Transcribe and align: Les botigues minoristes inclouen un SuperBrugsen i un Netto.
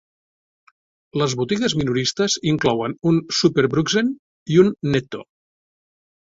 Les 1.21 1.35
botigues 1.41 1.75
minoristes 1.81 2.37
inclouen 2.53 2.97
un 3.11 3.19
SuperBrugsen 3.41 4.11
i 4.55 4.59
un 4.65 4.73
Netto. 4.97 5.23